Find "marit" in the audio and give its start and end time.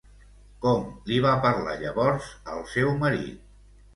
3.05-3.45